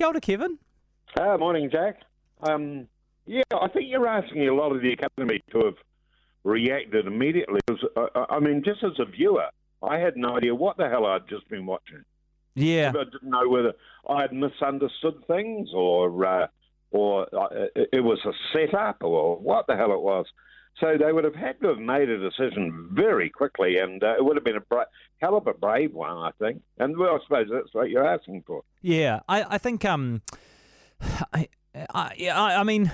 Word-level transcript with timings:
Kia 0.00 0.06
ora, 0.08 0.18
Kevin. 0.20 0.58
Uh, 1.20 1.36
morning, 1.36 1.68
Jack. 1.70 2.00
Um, 2.48 2.88
yeah, 3.26 3.42
I 3.52 3.68
think 3.68 3.90
you're 3.90 4.06
asking 4.08 4.48
a 4.48 4.54
lot 4.54 4.74
of 4.74 4.80
the 4.80 4.94
academy 4.94 5.42
to 5.52 5.58
have 5.66 5.74
reacted 6.42 7.06
immediately. 7.06 7.60
'Cause, 7.68 7.84
uh, 7.96 8.24
I 8.30 8.40
mean, 8.40 8.62
just 8.62 8.82
as 8.82 8.98
a 8.98 9.04
viewer, 9.04 9.50
I 9.82 9.98
had 9.98 10.16
no 10.16 10.38
idea 10.38 10.54
what 10.54 10.78
the 10.78 10.88
hell 10.88 11.04
I'd 11.04 11.28
just 11.28 11.46
been 11.50 11.66
watching. 11.66 12.02
Yeah. 12.54 12.94
I 12.98 13.04
didn't 13.04 13.24
know 13.28 13.46
whether 13.46 13.74
I 14.08 14.22
had 14.22 14.32
misunderstood 14.32 15.22
things 15.26 15.68
or 15.74 16.24
uh, 16.24 16.46
or 16.92 17.28
uh, 17.38 17.66
it 17.74 18.02
was 18.02 18.24
a 18.24 18.32
setup 18.54 19.04
or 19.04 19.36
what 19.36 19.66
the 19.66 19.76
hell 19.76 19.92
it 19.92 20.00
was. 20.00 20.24
So 20.78 20.96
they 20.98 21.12
would 21.12 21.24
have 21.24 21.34
had 21.34 21.60
to 21.60 21.68
have 21.68 21.78
made 21.78 22.08
a 22.08 22.18
decision 22.18 22.88
very 22.92 23.28
quickly, 23.28 23.78
and 23.78 24.02
uh, 24.02 24.14
it 24.16 24.24
would 24.24 24.36
have 24.36 24.44
been 24.44 24.56
a 24.56 24.60
bra- 24.62 24.84
hell 25.20 25.36
of 25.36 25.46
a 25.46 25.52
brave 25.52 25.92
one, 25.92 26.16
I 26.16 26.30
think. 26.38 26.62
And 26.78 26.96
well, 26.96 27.16
I 27.16 27.18
suppose 27.24 27.48
that's 27.52 27.74
what 27.74 27.90
you're 27.90 28.06
asking 28.06 28.44
for. 28.46 28.62
Yeah, 28.80 29.20
I, 29.28 29.44
I 29.54 29.58
think 29.58 29.84
um, 29.84 30.22
I, 31.32 31.48
I, 31.74 32.30
I 32.32 32.62
mean, 32.64 32.90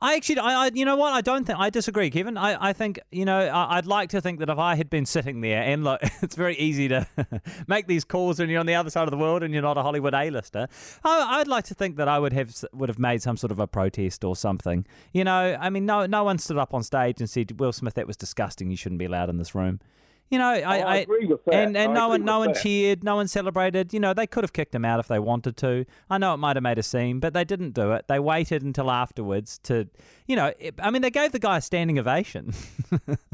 I 0.00 0.16
actually, 0.16 0.38
I, 0.40 0.66
I, 0.66 0.70
you 0.74 0.84
know 0.84 0.96
what? 0.96 1.14
I 1.14 1.22
don't 1.22 1.46
think 1.46 1.58
I 1.58 1.70
disagree, 1.70 2.10
Kevin. 2.10 2.36
I, 2.36 2.68
I 2.68 2.72
think 2.74 3.00
you 3.10 3.24
know, 3.24 3.38
I, 3.38 3.78
I'd 3.78 3.86
like 3.86 4.10
to 4.10 4.20
think 4.20 4.40
that 4.40 4.50
if 4.50 4.58
I 4.58 4.74
had 4.74 4.90
been 4.90 5.06
sitting 5.06 5.40
there, 5.40 5.62
and 5.62 5.84
look, 5.84 6.00
it's 6.22 6.36
very 6.36 6.56
easy 6.56 6.88
to 6.88 7.06
make 7.66 7.86
these 7.86 8.04
calls 8.04 8.38
when 8.38 8.50
you're 8.50 8.60
on 8.60 8.66
the 8.66 8.74
other 8.74 8.90
side 8.90 9.04
of 9.04 9.10
the 9.10 9.16
world 9.16 9.42
and 9.42 9.54
you're 9.54 9.62
not 9.62 9.78
a 9.78 9.82
Hollywood 9.82 10.14
A-lister. 10.14 10.68
I, 11.02 11.38
I'd 11.40 11.48
like 11.48 11.64
to 11.66 11.74
think 11.74 11.96
that 11.96 12.08
I 12.08 12.18
would 12.18 12.34
have 12.34 12.54
would 12.72 12.90
have 12.90 12.98
made 12.98 13.22
some 13.22 13.36
sort 13.36 13.50
of 13.50 13.58
a 13.58 13.66
protest 13.66 14.22
or 14.22 14.36
something. 14.36 14.86
You 15.12 15.24
know, 15.24 15.56
I 15.58 15.70
mean, 15.70 15.86
no, 15.86 16.04
no 16.04 16.24
one 16.24 16.38
stood 16.38 16.58
up 16.58 16.74
on 16.74 16.82
stage 16.82 17.20
and 17.20 17.30
said, 17.30 17.58
"Will 17.58 17.72
Smith, 17.72 17.94
that 17.94 18.06
was 18.06 18.16
disgusting. 18.16 18.70
You 18.70 18.76
shouldn't 18.76 18.98
be 18.98 19.06
allowed 19.06 19.30
in 19.30 19.38
this 19.38 19.54
room." 19.54 19.80
You 20.30 20.38
know, 20.38 20.48
I, 20.48 20.78
I 20.78 20.96
agree 20.96 21.26
with 21.26 21.44
that. 21.44 21.54
And 21.54 21.76
and 21.76 21.94
no 21.94 22.08
one 22.08 22.24
no 22.24 22.40
one 22.40 22.52
that. 22.52 22.62
cheered, 22.62 23.04
no 23.04 23.16
one 23.16 23.28
celebrated. 23.28 23.94
You 23.94 24.00
know, 24.00 24.12
they 24.12 24.26
could 24.26 24.42
have 24.42 24.52
kicked 24.52 24.74
him 24.74 24.84
out 24.84 24.98
if 24.98 25.06
they 25.06 25.18
wanted 25.20 25.56
to. 25.58 25.86
I 26.10 26.18
know 26.18 26.34
it 26.34 26.38
might 26.38 26.56
have 26.56 26.64
made 26.64 26.78
a 26.78 26.82
scene, 26.82 27.20
but 27.20 27.32
they 27.32 27.44
didn't 27.44 27.74
do 27.74 27.92
it. 27.92 28.06
They 28.08 28.18
waited 28.18 28.62
until 28.62 28.90
afterwards 28.90 29.58
to, 29.64 29.88
you 30.26 30.34
know, 30.34 30.52
it, 30.58 30.74
I 30.80 30.90
mean, 30.90 31.02
they 31.02 31.10
gave 31.10 31.30
the 31.30 31.38
guy 31.38 31.58
a 31.58 31.60
standing 31.60 31.98
ovation. 31.98 32.52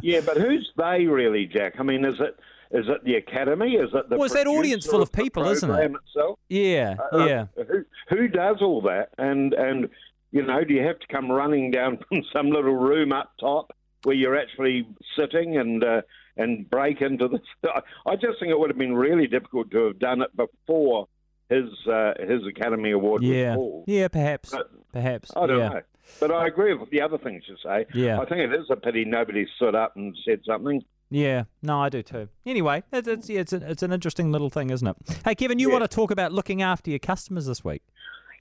Yeah, 0.02 0.20
but 0.20 0.36
who's 0.36 0.69
they 0.77 1.06
really, 1.06 1.47
Jack? 1.47 1.75
I 1.78 1.84
mean, 1.84 2.05
is 2.05 2.19
it 2.19 2.36
is 2.72 2.86
it 2.89 3.05
the 3.05 3.14
academy? 3.14 3.74
Is 3.74 3.91
it 3.95 4.08
the 4.08 4.17
Well, 4.17 4.24
it's 4.24 4.34
that 4.34 4.47
audience 4.47 4.84
full 4.86 5.00
of 5.02 5.12
the 5.12 5.22
people, 5.22 5.47
isn't 5.48 5.70
it? 5.70 5.92
Itself? 6.08 6.39
yeah, 6.48 6.97
Uh, 7.12 7.27
yeah. 7.27 7.47
Who 7.69 7.84
who 8.08 8.28
does 8.28 8.56
all 8.61 8.80
that? 8.83 9.11
And 9.19 9.55
and 9.55 9.89
you 10.33 10.42
know, 10.42 10.64
do 10.64 10.74
you 10.74 10.83
have 10.83 10.98
to 10.98 11.06
come 11.06 11.30
running 11.30 11.70
down 11.70 11.98
from 12.08 12.22
some 12.33 12.48
little 12.50 12.74
room 12.74 13.12
up 13.12 13.33
top 13.39 13.72
where 14.02 14.17
you're 14.17 14.36
actually 14.36 14.86
sitting 15.17 15.56
and 15.56 15.84
uh, 15.84 16.02
and 16.36 16.69
break 16.69 17.00
into 17.00 17.28
the? 17.28 17.38
I 18.06 18.14
just 18.16 18.38
think 18.41 18.50
it 18.50 18.58
would 18.58 18.70
have 18.70 18.78
been 18.78 18.94
really 18.94 19.27
difficult 19.27 19.70
to 19.72 19.86
have 19.88 19.98
done 19.98 20.22
it 20.22 20.34
before 20.36 21.08
his 21.48 21.64
uh, 21.91 22.12
his 22.20 22.41
Academy 22.48 22.91
Award 22.92 23.22
Yeah, 23.22 23.50
was 23.50 23.56
called. 23.56 23.84
yeah, 23.86 24.08
perhaps, 24.08 24.50
But- 24.50 24.70
perhaps. 24.92 25.30
I 25.36 25.47
don't 25.47 25.58
yeah. 25.58 25.69
know. 25.69 25.80
But 26.19 26.33
I 26.33 26.47
agree 26.48 26.74
with 26.74 26.91
the 26.91 27.00
other 27.00 27.16
things 27.16 27.44
you 27.47 27.56
say. 27.64 27.86
Yeah. 27.94 28.20
I 28.20 28.24
think 28.27 28.41
it 28.41 28.52
is 28.52 28.66
a 28.70 28.77
pity 28.77 29.05
nobody 29.05 29.47
stood 29.56 29.74
up 29.77 29.97
and 29.97 30.14
said 30.27 30.41
something. 30.44 30.83
Yeah, 31.11 31.44
no, 31.62 31.80
I 31.80 31.91
do 31.91 32.02
too. 32.02 32.28
Anyway, 32.46 32.83
it's 32.92 33.06
it's 33.06 33.28
it's, 33.30 33.52
a, 33.52 33.70
it's 33.70 33.83
an 33.83 33.92
interesting 33.92 34.33
little 34.33 34.48
thing, 34.50 34.70
isn't 34.70 34.86
it? 34.89 34.96
Hey, 35.24 35.34
Kevin, 35.34 35.58
you 35.58 35.69
Yeah. 35.69 35.78
want 35.78 35.89
to 35.89 35.94
talk 35.94 36.11
about 36.11 36.33
looking 36.33 36.61
after 36.62 36.91
your 36.91 36.98
customers 36.98 37.46
this 37.46 37.62
week? 37.62 37.83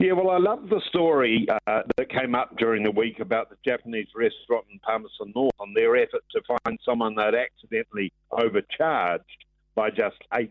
Yeah, 0.02 0.14
well, 0.14 0.32
I 0.32 0.40
love 0.40 0.68
the 0.68 0.82
story 0.90 1.46
uh, 1.68 1.84
that 1.96 2.10
came 2.10 2.34
up 2.34 2.58
during 2.58 2.82
the 2.82 2.90
week 2.90 3.20
about 3.20 3.52
the 3.52 3.56
Japanese 3.64 4.08
restaurant 4.16 4.66
in 4.72 4.80
Palmerston 4.80 5.32
North 5.36 5.54
and 5.60 5.78
their 5.78 5.96
effort 5.96 6.24
to 6.32 6.42
find 6.42 6.80
someone 6.84 7.14
they'd 7.14 7.36
accidentally 7.36 8.12
overcharged 8.32 9.46
by 9.76 9.92
just 9.92 10.16
$8. 10.34 10.50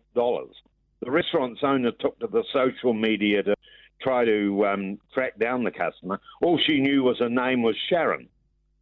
The 1.00 1.10
restaurant's 1.10 1.62
owner 1.64 1.90
took 1.90 2.16
to 2.20 2.28
the 2.28 2.44
social 2.52 2.94
media 2.94 3.42
to 3.42 3.56
try 4.00 4.24
to 4.24 4.66
um, 4.66 4.98
track 5.12 5.36
down 5.36 5.64
the 5.64 5.72
customer. 5.72 6.20
All 6.42 6.56
she 6.64 6.78
knew 6.78 7.02
was 7.02 7.18
her 7.18 7.28
name 7.28 7.64
was 7.64 7.74
Sharon. 7.88 8.28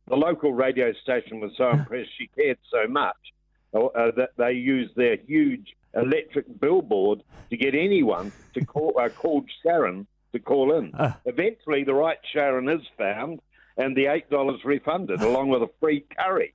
The 0.09 0.17
local 0.17 0.53
radio 0.53 0.93
station 1.03 1.41
was 1.41 1.53
so 1.57 1.71
impressed 1.71 2.11
she 2.19 2.27
cared 2.27 2.59
so 2.71 2.87
much 2.87 3.17
uh, 3.73 3.87
uh, 3.87 4.11
that 4.19 4.33
they 4.37 4.53
used 4.53 4.95
their 4.97 5.17
huge 5.17 5.75
electric 5.95 6.61
billboard 6.61 7.23
to 7.49 7.57
get 7.57 7.75
anyone 7.75 8.33
to 8.53 8.63
call 8.67 8.93
uh, 9.01 9.09
called 9.09 9.49
Sharon 9.63 10.07
to 10.39 10.45
call 10.45 10.77
in. 10.79 10.95
Uh. 10.95 11.13
Eventually, 11.25 11.85
the 11.85 11.95
right 11.95 12.19
Sharon 12.33 12.69
is 12.69 12.81
found, 12.97 13.41
and 13.77 13.97
the 13.97 14.07
eight 14.07 14.29
dollars 14.31 14.61
refunded 14.65 15.21
along 15.23 15.49
with 15.51 15.63
a 15.63 15.71
free 15.81 16.05
curry. 16.19 16.53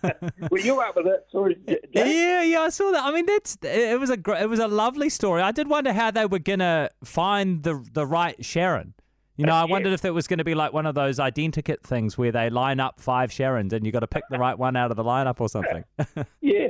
Were 0.50 0.58
you 0.58 0.80
up 0.80 0.96
with 0.96 1.04
that 1.06 1.24
story, 1.28 1.56
J- 1.68 1.80
Jack? 1.94 2.06
Yeah, 2.06 2.42
yeah, 2.42 2.60
I 2.60 2.68
saw 2.70 2.90
that. 2.92 3.04
I 3.04 3.12
mean, 3.12 3.26
that's 3.26 3.58
it 3.62 3.98
was 4.00 4.10
a 4.10 4.16
gr- 4.16 4.34
it 4.34 4.48
was 4.48 4.58
a 4.58 4.68
lovely 4.68 5.08
story. 5.08 5.42
I 5.42 5.52
did 5.52 5.68
wonder 5.68 5.92
how 5.92 6.10
they 6.10 6.26
were 6.26 6.38
gonna 6.38 6.88
find 7.04 7.62
the 7.62 7.84
the 7.92 8.06
right 8.06 8.42
Sharon. 8.44 8.94
You 9.38 9.46
know, 9.46 9.54
I 9.54 9.60
Yeah. 9.64 9.70
wondered 9.72 9.92
if 9.94 10.04
it 10.04 10.10
was 10.10 10.26
going 10.26 10.38
to 10.38 10.44
be 10.44 10.54
like 10.54 10.74
one 10.74 10.84
of 10.84 10.94
those 10.94 11.18
identikit 11.18 11.80
things 11.82 12.18
where 12.18 12.30
they 12.30 12.50
line 12.50 12.80
up 12.80 13.00
five 13.00 13.30
Sharons 13.30 13.72
and 13.72 13.84
you 13.86 13.90
got 13.90 14.00
to 14.00 14.06
pick 14.06 14.24
the 14.30 14.38
right 14.38 14.56
one 14.56 14.76
out 14.76 14.90
of 14.90 14.96
the 14.98 15.02
lineup 15.02 15.40
or 15.40 15.48
something. 15.48 15.84
Yeah. 16.42 16.68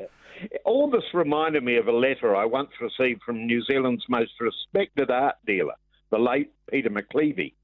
All 0.64 0.88
this 0.88 1.02
reminded 1.12 1.64
me 1.64 1.76
of 1.76 1.88
a 1.88 1.92
letter 1.92 2.34
I 2.36 2.44
once 2.46 2.70
received 2.80 3.22
from 3.24 3.46
New 3.46 3.62
Zealand's 3.64 4.04
most 4.08 4.32
respected 4.40 5.10
art 5.10 5.36
dealer, 5.44 5.74
the 6.12 6.18
late 6.18 6.52
Peter 6.70 6.90
McLeavey. 6.90 7.54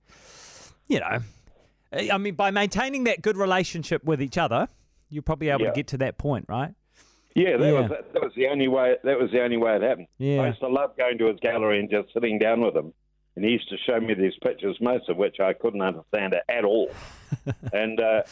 you 0.87 0.99
know, 0.99 1.19
I 1.93 2.17
mean, 2.17 2.35
by 2.35 2.51
maintaining 2.51 3.03
that 3.05 3.21
good 3.21 3.35
relationship 3.37 4.03
with 4.05 4.21
each 4.21 4.37
other, 4.37 4.69
you're 5.09 5.23
probably 5.23 5.49
able 5.49 5.61
Yeah. 5.63 5.71
to 5.71 5.75
get 5.75 5.87
to 5.87 5.97
that 5.97 6.17
point, 6.17 6.45
right? 6.47 6.73
Yeah, 7.35 7.57
that 7.57 7.65
Yeah. 7.65 7.81
was 7.81 7.89
that 8.13 8.21
was 8.21 8.31
the 8.35 8.47
only 8.47 8.67
way. 8.69 8.95
That 9.03 9.19
was 9.19 9.31
the 9.31 9.41
only 9.43 9.57
way 9.57 9.75
it 9.75 9.81
happened. 9.81 10.07
Yeah. 10.17 10.41
I 10.43 10.47
used 10.47 10.59
to 10.61 10.67
love 10.69 10.95
going 10.97 11.17
to 11.17 11.25
his 11.25 11.39
gallery 11.41 11.79
and 11.79 11.89
just 11.89 12.13
sitting 12.13 12.39
down 12.39 12.61
with 12.61 12.75
him 12.75 12.93
and 13.35 13.45
he 13.45 13.51
used 13.51 13.69
to 13.69 13.77
show 13.77 13.99
me 13.99 14.13
these 14.13 14.33
pictures, 14.41 14.77
most 14.81 15.09
of 15.09 15.17
which 15.17 15.39
I 15.39 15.53
couldn't 15.53 15.81
understand 15.81 16.35
at 16.49 16.65
all. 16.65 16.91
and 17.73 17.99
uh, 17.99 18.23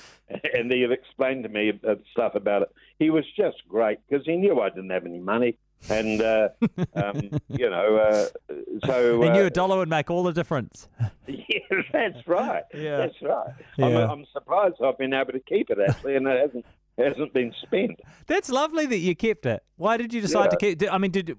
and 0.54 0.72
he 0.72 0.82
had 0.82 0.92
explained 0.92 1.44
to 1.44 1.50
me 1.50 1.72
stuff 2.12 2.36
about 2.36 2.64
it. 2.64 2.70
He 2.98 3.10
was 3.10 3.24
just 3.38 3.58
great 3.68 4.00
because 4.08 4.26
he 4.26 4.36
knew 4.36 4.60
I 4.60 4.70
didn't 4.70 4.90
have 4.90 5.06
any 5.06 5.20
money, 5.20 5.58
and 5.90 6.22
uh, 6.22 6.50
um, 6.96 7.30
you 7.48 7.70
know, 7.70 7.96
uh, 7.98 8.56
so 8.86 9.22
he 9.22 9.30
knew 9.30 9.44
uh, 9.44 9.48
a 9.48 9.50
dollar 9.50 9.78
would 9.78 9.90
make 9.90 10.10
all 10.12 10.24
the 10.24 10.34
difference. 10.34 10.90
yeah, 11.28 11.60
that's 11.94 12.28
right. 12.28 12.64
Yeah. 12.74 12.98
That's 12.98 13.22
right. 13.22 13.54
I'm, 13.78 13.96
I'm 13.96 14.26
surprised 14.34 14.76
I've 14.84 14.98
been 14.98 15.14
able 15.14 15.32
to 15.32 15.40
keep 15.40 15.70
it 15.70 15.78
actually, 15.80 16.16
and 16.18 16.28
it 16.28 16.40
hasn't 16.40 16.66
hasn't 16.98 17.34
been 17.34 17.54
spent. 17.62 18.00
That's 18.28 18.50
lovely 18.50 18.86
that 18.86 18.98
you 18.98 19.16
kept 19.16 19.46
it. 19.46 19.64
Why 19.78 19.96
did 19.96 20.14
you 20.14 20.20
decide 20.20 20.52
to 20.52 20.58
Yeah. 20.62 20.76
keep? 20.76 20.92
I 20.92 20.98
mean, 20.98 21.12
did 21.12 21.38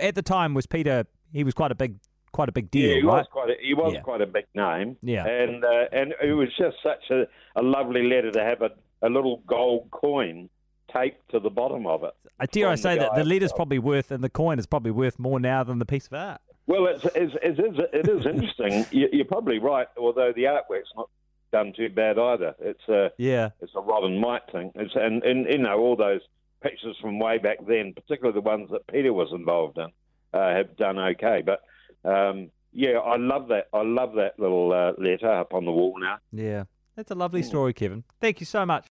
at 0.00 0.14
the 0.14 0.22
time 0.22 0.54
was 0.54 0.66
Peter? 0.66 1.04
He 1.32 1.44
was 1.44 1.52
quite 1.52 1.70
a 1.72 1.74
big, 1.74 1.96
quite 2.34 2.48
a 2.50 2.52
big 2.52 2.70
deal, 2.70 2.88
yeah, 2.90 2.96
he 2.96 3.02
right? 3.02 3.18
was 3.18 3.26
quite 3.30 3.50
a, 3.50 3.54
he 3.62 3.72
was 3.74 3.92
Yeah. 3.94 4.00
quite 4.00 4.20
a 4.20 4.26
big 4.26 4.46
name. 4.54 4.96
Yeah. 5.02 5.26
and 5.26 5.64
uh, 5.64 5.84
and 5.92 6.14
it 6.22 6.34
was 6.34 6.48
just 6.58 6.76
such 6.82 7.04
a, 7.10 7.26
a 7.56 7.62
lovely 7.62 8.02
letter 8.08 8.30
to 8.32 8.42
have 8.44 8.60
a, 8.60 8.70
a 9.00 9.08
little 9.08 9.38
gold 9.46 9.90
coin 9.90 10.50
taped 10.92 11.30
to 11.30 11.40
the 11.40 11.50
bottom 11.50 11.86
of 11.86 12.04
it. 12.04 12.12
I 12.38 12.46
dare 12.46 12.68
I 12.68 12.74
say 12.74 12.98
that 12.98 13.14
the 13.14 13.24
letter's 13.24 13.42
himself. 13.52 13.56
probably 13.56 13.78
worth, 13.78 14.10
and 14.10 14.22
the 14.22 14.28
coin 14.28 14.58
is 14.58 14.66
probably 14.66 14.90
worth 14.90 15.18
more 15.18 15.38
now 15.40 15.62
than 15.64 15.78
the 15.78 15.86
piece 15.86 16.06
of 16.08 16.14
art. 16.14 16.40
Well, 16.66 16.86
it's, 16.86 17.04
it's, 17.14 17.34
it 17.42 17.58
is 17.60 17.78
it 17.92 18.08
is 18.08 18.26
interesting. 18.26 18.86
You, 18.98 19.08
you're 19.12 19.24
probably 19.36 19.58
right, 19.58 19.86
although 19.96 20.32
the 20.34 20.44
artwork's 20.44 20.92
not 20.96 21.08
done 21.52 21.72
too 21.76 21.88
bad 21.88 22.18
either. 22.18 22.54
It's 22.58 22.88
a 22.88 23.12
Yeah, 23.18 23.50
it's 23.60 23.72
a 23.76 23.80
rod 23.80 24.04
and 24.04 24.24
thing. 24.50 24.72
It's 24.74 24.94
and, 24.96 25.22
and 25.22 25.46
you 25.48 25.58
know 25.58 25.78
all 25.78 25.94
those 25.96 26.20
pictures 26.62 26.96
from 27.00 27.18
way 27.18 27.38
back 27.38 27.58
then, 27.66 27.92
particularly 27.94 28.34
the 28.34 28.40
ones 28.40 28.70
that 28.70 28.86
Peter 28.88 29.12
was 29.12 29.28
involved 29.32 29.78
in, 29.78 29.88
uh, 30.32 30.54
have 30.56 30.76
done 30.76 30.98
okay. 30.98 31.42
But 31.44 31.60
um, 32.04 32.50
yeah, 32.72 32.98
I 32.98 33.16
love 33.16 33.48
that. 33.48 33.68
I 33.72 33.82
love 33.82 34.14
that 34.14 34.38
little 34.38 34.72
uh, 34.72 34.92
letter 34.98 35.30
up 35.30 35.54
on 35.54 35.64
the 35.64 35.72
wall 35.72 35.94
now. 35.98 36.18
yeah. 36.32 36.64
That's 36.96 37.10
a 37.10 37.16
lovely 37.16 37.42
story, 37.42 37.72
Kevin. 37.72 38.04
Thank 38.20 38.38
you 38.38 38.46
so 38.46 38.64
much. 38.64 38.82